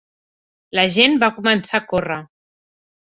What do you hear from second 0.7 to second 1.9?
La gent va començar a